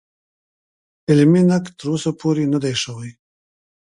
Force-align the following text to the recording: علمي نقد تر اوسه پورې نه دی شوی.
علمي 1.09 1.41
نقد 1.49 1.65
تر 1.79 1.87
اوسه 1.93 2.11
پورې 2.19 2.43
نه 2.53 2.59
دی 2.63 2.73
شوی. 2.83 3.11